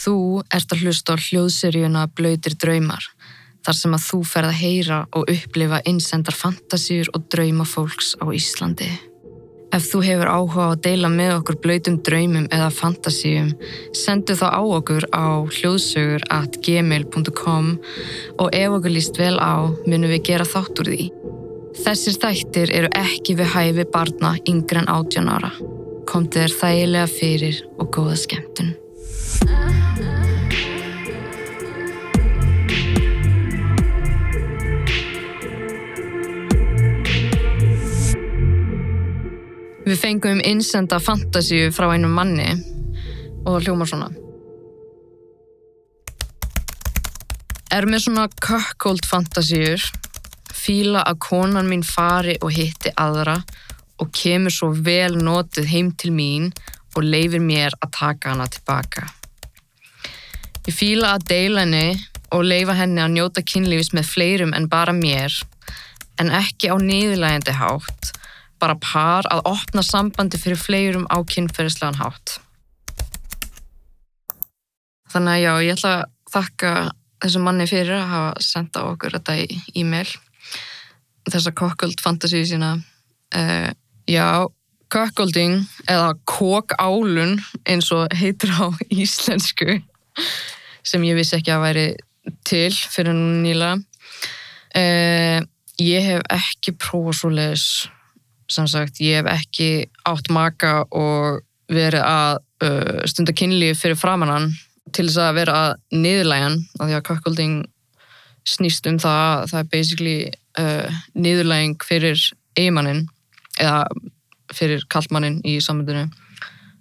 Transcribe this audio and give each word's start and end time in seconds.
Þú 0.00 0.40
ert 0.48 0.72
að 0.72 0.86
hlusta 0.86 1.12
á 1.12 1.20
hljóðseríuna 1.20 2.06
Blöytir 2.16 2.54
draumar, 2.56 3.04
þar 3.66 3.76
sem 3.76 3.96
að 3.96 4.06
þú 4.06 4.20
ferð 4.30 4.48
að 4.48 4.60
heyra 4.62 5.00
og 5.12 5.28
upplifa 5.34 5.82
innsendar 5.90 6.36
fantasíur 6.36 7.10
og 7.12 7.26
drauma 7.32 7.66
fólks 7.68 8.14
á 8.16 8.24
Íslandi. 8.32 8.88
Ef 9.70 9.84
þú 9.92 10.00
hefur 10.06 10.30
áhuga 10.32 10.64
að 10.70 10.80
deila 10.86 11.10
með 11.12 11.34
okkur 11.36 11.60
blöytum 11.62 12.00
draumum 12.06 12.48
eða 12.48 12.72
fantasíum, 12.74 13.52
sendu 13.94 14.34
þá 14.40 14.46
á 14.56 14.62
okkur 14.64 15.06
á 15.12 15.46
hljóðsögur 15.46 16.24
at 16.32 16.58
gmail.com 16.64 17.70
og 18.40 18.48
ef 18.56 18.80
okkur 18.80 18.96
líst 18.96 19.20
vel 19.20 19.36
á, 19.38 19.68
munum 19.84 20.10
við 20.10 20.26
gera 20.32 20.48
þátt 20.48 20.82
úr 20.82 20.94
því. 20.94 21.10
Þessir 21.84 22.18
þættir 22.24 22.72
eru 22.80 22.90
ekki 22.98 23.36
við 23.38 23.52
hæfi 23.52 23.90
barna 23.92 24.34
yngre 24.48 24.82
en 24.82 24.90
18 24.90 25.34
ára. 25.36 25.52
Komdu 26.08 26.40
þér 26.40 26.56
þægilega 26.64 27.10
fyrir 27.20 27.66
og 27.78 27.92
góða 27.94 28.16
skemmtun. 28.18 28.78
Við 39.80 39.96
fengum 39.96 40.42
innsenda 40.44 40.98
fantasíu 41.00 41.70
frá 41.72 41.86
einum 41.94 42.12
manni 42.12 42.50
og 43.46 43.54
það 43.54 43.62
hljómar 43.64 43.88
svona. 43.88 44.10
Er 47.72 47.86
með 47.88 48.04
svona 48.04 48.26
kökkóld 48.44 49.06
fantasíur, 49.08 49.80
fíla 50.52 51.06
að 51.06 51.20
konan 51.24 51.70
mín 51.70 51.86
fari 51.86 52.34
og 52.44 52.52
hitti 52.52 52.92
aðra 53.00 53.38
og 54.02 54.12
kemur 54.12 54.52
svo 54.52 54.68
vel 54.74 55.16
notið 55.16 55.72
heim 55.72 55.90
til 55.96 56.12
mín 56.12 56.50
og 56.96 57.06
leifir 57.06 57.40
mér 57.40 57.76
að 57.80 57.94
taka 57.96 58.34
hana 58.34 58.50
tilbaka. 58.52 59.08
Ég 60.66 60.76
fíla 60.76 61.14
að 61.14 61.28
deila 61.32 61.64
henni 61.64 61.96
og 62.36 62.44
leifa 62.44 62.76
henni 62.76 63.00
að 63.00 63.14
njóta 63.16 63.48
kynlífis 63.48 63.94
með 63.96 64.12
fleirum 64.12 64.52
en 64.52 64.68
bara 64.68 64.92
mér, 64.92 65.32
en 66.20 66.28
ekki 66.36 66.68
á 66.68 66.76
niðurlægandi 66.76 67.56
hátt, 67.56 68.12
bara 68.60 68.76
par 68.80 69.28
að 69.32 69.42
opna 69.50 69.82
sambandi 69.86 70.38
fyrir 70.40 70.60
fleirum 70.60 71.08
á 71.08 71.18
kynferðislegan 71.24 72.00
hátt. 72.00 72.38
Þannig 75.10 75.34
að 75.34 75.42
já, 75.42 75.52
ég 75.66 75.76
ætla 75.76 75.92
að 75.96 76.08
þakka 76.30 76.72
þessum 77.20 77.46
manni 77.48 77.66
fyrir 77.68 77.96
að 77.98 78.10
hafa 78.12 78.44
senda 78.46 78.84
okkur 78.92 79.16
þetta 79.18 79.36
í 79.42 79.60
e-mail. 79.82 80.08
Þessa 81.30 81.52
kokköld 81.56 82.00
fantasíu 82.02 82.46
sína. 82.46 82.76
Uh, 83.34 83.70
já, 84.10 84.46
kokkölding 84.90 85.60
eða 85.88 86.14
kokálun 86.26 87.38
eins 87.68 87.90
og 87.94 88.10
heitir 88.16 88.50
á 88.54 88.70
íslensku 89.02 89.78
sem 90.82 91.04
ég 91.06 91.18
vissi 91.18 91.36
ekki 91.38 91.54
að 91.54 91.64
væri 91.66 91.86
til 92.46 92.72
fyrir 92.72 93.14
nú 93.14 93.40
nýla 93.44 93.74
uh, 93.76 95.38
ég 95.80 96.08
hef 96.10 96.26
ekki 96.34 96.74
prófað 96.78 97.18
svo 97.20 97.32
leiðis 97.34 97.68
sem 98.50 98.66
sagt, 98.70 99.00
ég 99.02 99.20
hef 99.20 99.28
ekki 99.30 99.70
átt 100.08 100.30
maka 100.34 100.82
og 100.90 101.40
verið 101.70 102.02
að 102.02 102.40
uh, 102.66 103.02
stunda 103.08 103.34
kynlíf 103.36 103.82
fyrir 103.84 103.98
framannan 103.98 104.50
til 104.90 105.06
þess 105.06 105.20
að 105.22 105.36
vera 105.38 105.58
að 105.64 105.74
niðurlægan 105.94 106.56
af 106.80 106.88
því 106.88 106.96
að 106.96 107.06
kakkulding 107.06 107.58
snýst 108.48 108.88
um 108.90 108.98
það 109.00 109.44
það 109.52 109.60
er 109.60 109.68
basically 109.74 110.16
uh, 110.58 111.02
niðurlæging 111.14 111.76
fyrir 111.86 112.18
eigimannin 112.58 113.04
eða 113.60 113.84
fyrir 114.56 114.82
kallmannin 114.90 115.38
í 115.46 115.58
samöndinu 115.62 116.08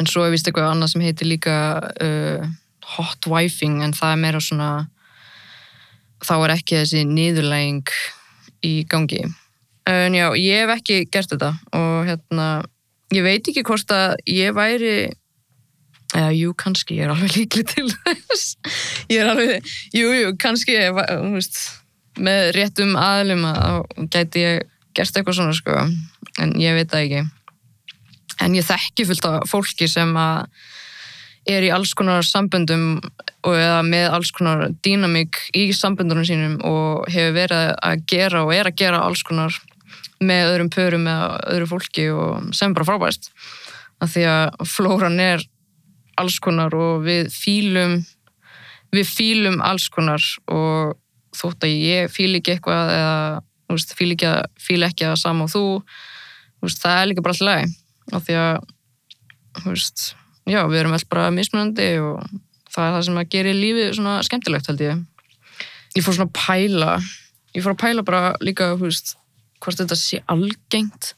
en 0.00 0.08
svo 0.08 0.24
er 0.24 0.32
vist 0.32 0.48
eitthvað 0.48 0.70
annað 0.70 0.94
sem 0.94 1.04
heitir 1.04 1.28
líka 1.28 1.56
uh, 2.00 2.48
hot 2.96 3.28
wifing 3.28 3.82
en 3.84 3.92
það 3.96 4.14
er 4.14 4.22
meira 4.24 4.40
svona 4.40 4.70
þá 6.24 6.34
er 6.38 6.54
ekki 6.56 6.80
þessi 6.80 7.04
niðurlæging 7.08 7.92
í 8.64 8.74
gangi 8.88 9.26
en 9.88 10.14
já, 10.14 10.26
ég 10.36 10.64
hef 10.64 10.74
ekki 10.76 11.00
gert 11.12 11.32
þetta 11.32 11.54
og 11.76 12.08
hérna, 12.08 12.48
ég 13.14 13.24
veit 13.24 13.48
ekki 13.48 13.64
hvort 13.66 13.94
að 13.94 14.16
ég 14.28 14.54
væri 14.56 14.94
eða 16.16 16.30
jú, 16.34 16.54
kannski, 16.58 16.98
ég 16.98 17.06
er 17.06 17.14
alveg 17.14 17.36
líkli 17.36 17.64
til 17.70 17.86
þess. 17.90 18.56
Ég 19.10 19.22
er 19.22 19.30
alveg, 19.30 19.70
jú, 19.94 20.10
jú, 20.16 20.32
kannski 20.42 20.76
þú 20.90 21.34
veist, 21.36 21.60
með 22.18 22.50
réttum 22.56 22.96
aðlum 22.98 23.46
að 23.50 24.08
gæti 24.10 24.42
ég 24.42 24.64
gert 24.96 25.14
eitthvað 25.14 25.38
svona, 25.38 25.54
sko, 25.54 25.84
en 26.42 26.56
ég 26.58 26.74
veit 26.76 26.90
það 26.90 27.06
ekki. 27.06 27.22
En 28.40 28.56
ég 28.56 28.66
þekki 28.66 29.06
fullt 29.06 29.28
af 29.28 29.50
fólki 29.50 29.88
sem 29.90 30.10
að 30.18 30.48
er 31.50 31.64
í 31.64 31.70
alls 31.72 31.92
konar 31.96 32.24
samböndum 32.26 32.98
og 33.46 33.54
eða 33.54 33.80
með 33.86 34.06
alls 34.16 34.30
konar 34.36 34.66
dýnamík 34.84 35.38
í 35.56 35.70
samböndunum 35.76 36.26
sínum 36.28 36.58
og 36.66 37.08
hefur 37.10 37.36
verið 37.38 37.70
að 37.86 38.04
gera 38.12 38.42
og 38.44 38.52
er 38.54 38.68
að 38.68 38.78
gera 38.82 39.00
alls 39.06 39.22
konar 39.26 39.56
með 40.20 40.52
öðrum 40.52 40.70
pörum 40.72 41.06
eða 41.08 41.40
öðru 41.54 41.68
fólki 41.70 42.06
og 42.12 42.50
sem 42.56 42.74
bara 42.76 42.88
frábæst 42.88 43.30
af 44.00 44.12
því 44.14 44.24
að 44.28 44.64
flóran 44.68 45.20
er 45.22 45.44
alls 46.20 46.38
konar 46.42 46.74
og 46.76 47.04
við 47.06 47.30
fýlum 47.32 48.00
við 48.94 49.06
fýlum 49.08 49.60
alls 49.64 49.88
konar 49.92 50.24
og 50.50 50.96
þótt 51.36 51.66
að 51.66 51.76
ég 51.86 52.10
fýl 52.12 52.34
ekki 52.38 52.56
eitthvað 52.56 52.92
eða 52.96 53.84
fýl 53.96 54.10
ekki 54.16 54.28
að 54.28 54.40
fýl 54.58 54.82
ekki 54.86 55.06
að 55.06 55.20
sama 55.20 55.46
og 55.46 55.52
þú 55.54 55.64
veist, 56.64 56.80
það 56.82 56.96
er 56.96 57.10
líka 57.10 57.24
bara 57.24 57.36
alltaf 57.36 57.48
læg 57.48 58.16
af 58.16 58.26
því 58.26 58.38
að 58.40 58.56
veist, 59.66 60.04
já, 60.50 60.60
við 60.66 60.80
erum 60.80 60.96
alltaf 60.96 61.12
bara 61.14 61.30
mismunandi 61.34 61.88
og 62.02 62.24
það 62.70 62.86
er 62.86 62.96
það 62.96 63.06
sem 63.06 63.20
að 63.20 63.30
gera 63.36 63.54
lífið 63.56 63.94
svona 63.96 64.18
skemmtilegt 64.26 64.70
held 64.70 64.84
ég. 64.84 65.00
Ég 65.96 66.06
fór 66.06 66.16
svona 66.16 66.30
að 66.30 66.36
pæla 66.38 66.92
ég 67.54 67.64
fór 67.64 67.74
að 67.74 67.80
pæla 67.84 68.06
bara 68.06 68.34
líka 68.42 68.72
veist, 68.80 69.16
hvort 69.60 69.80
þetta 69.80 69.98
sé 69.98 70.22
algengt. 70.30 71.14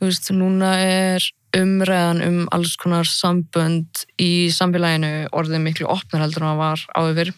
Veist, 0.00 0.30
núna 0.32 0.72
er 0.80 1.24
umræðan 1.56 2.22
um 2.24 2.38
alls 2.54 2.76
konar 2.80 3.08
sambönd 3.08 4.04
í 4.22 4.48
samfélaginu 4.54 5.28
orðið 5.36 5.64
miklu 5.64 5.88
opnar 5.90 6.24
heldur 6.24 6.46
en 6.46 6.52
það 6.52 6.62
var 6.62 6.84
áður. 6.96 7.32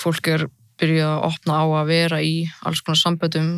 Fólk 0.00 0.30
er 0.32 0.46
byrjuð 0.80 1.10
að 1.10 1.26
opna 1.28 1.60
á 1.62 1.64
að 1.82 1.90
vera 1.92 2.22
í 2.24 2.34
alls 2.66 2.80
konar 2.82 2.98
samböndum 3.02 3.52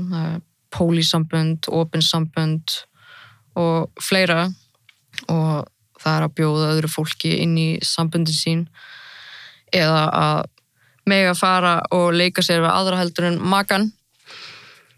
pólísambönd, 0.74 1.70
opinsambönd 1.70 2.80
og 3.54 4.02
fleira. 4.02 4.48
Og 5.30 5.64
það 6.02 6.16
er 6.16 6.26
að 6.26 6.34
bjóða 6.40 6.70
öðru 6.74 6.90
fólki 6.90 7.36
inn 7.44 7.54
í 7.56 7.68
samböndin 7.86 8.36
sín. 8.36 8.64
Eða 9.74 10.04
að 10.10 10.40
mega 11.08 11.34
fara 11.38 11.76
og 11.94 12.14
leika 12.16 12.42
sér 12.44 12.64
við 12.64 12.72
aðra 12.72 13.00
heldur 13.02 13.28
en 13.30 13.38
makan. 13.40 13.92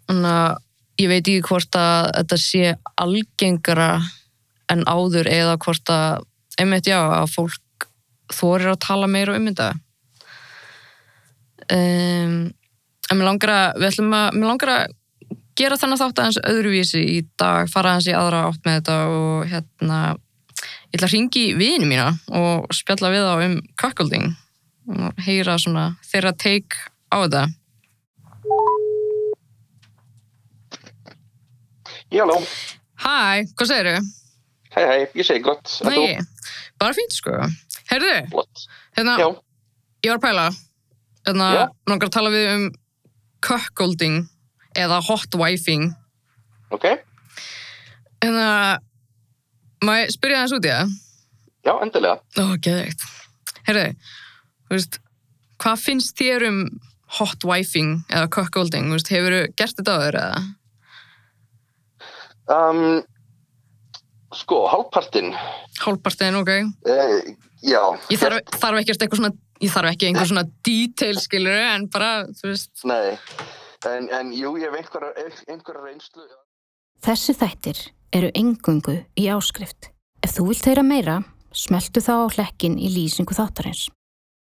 Þannig 0.07 0.33
að 0.33 0.63
ég 1.01 1.11
veit 1.11 1.23
ekki 1.23 1.45
hvort 1.45 1.77
að 1.79 2.11
þetta 2.17 2.39
sé 2.41 2.75
algengara 3.01 3.91
en 4.73 4.85
áður 4.89 5.29
eða 5.31 5.57
hvort 5.63 5.93
að 5.93 6.25
einmitt 6.61 6.89
já, 6.89 6.99
að 6.99 7.33
fólk 7.35 7.89
þorir 8.33 8.73
að 8.73 8.83
tala 8.87 9.09
meira 9.11 9.37
um 9.37 9.49
þetta. 9.51 9.73
Um, 11.67 12.37
en 13.11 13.19
mér 13.19 13.29
langar 13.29 13.53
að 13.53 13.81
við 13.81 13.89
ætlum 13.91 14.15
að, 14.17 14.29
mér 14.39 14.51
langar 14.51 14.73
að 14.73 14.95
gera 15.57 15.79
þannig 15.81 16.01
þátt 16.01 16.23
aðeins 16.23 16.41
öðruvísi 16.51 17.03
í 17.17 17.19
dag 17.41 17.71
fara 17.73 17.95
aðeins 17.95 18.11
í 18.11 18.17
aðra 18.17 18.43
átt 18.51 18.67
með 18.67 18.81
þetta 18.81 18.97
og 19.13 19.47
hérna 19.51 20.01
ég 20.57 20.99
ætla 20.99 21.09
að 21.09 21.15
ringi 21.15 21.45
vini 21.59 21.89
mína 21.89 22.11
og 22.37 22.67
spjalla 22.77 23.13
við 23.15 23.29
á 23.29 23.35
um 23.47 23.57
kakkulding 23.81 24.35
og 24.93 25.23
heyra 25.27 25.57
svona 25.61 25.87
þeirra 26.07 26.35
teik 26.37 26.77
á 27.11 27.17
þetta 27.25 27.47
Já, 32.06 32.06
halló. 32.23 32.39
Hæ, 33.03 33.45
hvað 33.57 33.71
segir 33.71 33.91
þau? 33.91 34.07
Hei, 34.77 34.85
hei, 34.91 35.03
ég 35.17 35.25
segi 35.27 35.43
gott. 35.45 35.71
Nei, 35.89 36.17
bara 36.81 36.97
fínt 36.97 37.15
sko. 37.17 37.33
Herðu, 37.91 38.15
hérna, 38.97 39.15
Já, 39.21 39.29
ég 40.05 40.11
var 40.13 40.19
að 40.19 40.25
pæla, 40.27 40.47
hérna, 41.29 41.49
Já. 41.57 41.63
að 41.97 42.13
tala 42.17 42.33
við 42.35 42.49
um 42.55 42.65
cuckolding 43.47 44.27
eða 44.77 45.01
hot 45.07 45.35
wifing. 45.39 45.95
ok. 46.71 46.87
Hérna, 48.25 48.79
ég 49.87 50.11
spyrja 50.15 50.45
þess 50.45 50.57
út 50.59 50.67
í 50.67 50.73
það? 50.73 50.95
Já, 51.67 51.73
endilega. 51.83 52.21
Ó, 52.39 52.45
geðveikt. 52.63 53.03
Herðu, 53.67 53.87
þú 54.67 54.77
veist, 54.77 54.99
hvað 55.63 55.81
finnst 55.83 56.17
þér 56.19 56.47
um 56.51 56.61
hot 57.19 57.45
wifing 57.47 58.01
eða 58.11 58.29
cuckolding? 58.35 58.89
Þú 58.91 58.99
veist, 58.99 59.11
hefur 59.15 59.37
gert 59.59 59.79
þetta 59.81 59.97
áður 59.99 60.19
eða? 60.23 60.45
Um, 62.47 63.03
sko, 64.35 64.67
hálfpartinn. 64.71 65.35
Hálpartin, 65.83 66.39
ok. 66.39 66.53
Uh, 66.87 67.35
já. 67.65 67.83
Ég 68.13 68.21
þarf, 68.21 68.41
þarf 68.61 68.81
ekki 68.81 68.95
eitthvað 68.95 69.21
svona, 69.21 69.33
ég 69.63 69.75
þarf 69.75 69.93
ekki 69.93 70.11
einhver 70.11 70.31
svona 70.31 70.47
detail, 70.67 71.21
skilur, 71.23 71.59
en 71.75 71.89
bara, 71.93 72.11
þú 72.39 72.51
veist, 72.53 72.73
Nei, 72.87 73.17
en, 73.91 74.09
en 74.15 74.33
jú, 74.37 74.55
ég 74.61 74.71
hef 74.71 74.81
einhverja, 74.83 75.29
einhverja 75.51 75.85
reynslu. 75.85 76.27
Þessi 77.07 77.37
þættir 77.37 77.83
eru 78.17 78.31
engungu 78.39 79.01
í 79.19 79.29
áskrift. 79.33 79.91
Ef 80.25 80.39
þú 80.39 80.51
vilt 80.51 80.71
heyra 80.71 80.87
meira, 80.87 81.21
smeltu 81.55 82.03
þá 82.03 82.15
á 82.25 82.35
hlekkin 82.39 82.79
í 82.79 82.91
lýsingu 82.95 83.37
þáttarins. 83.37 83.89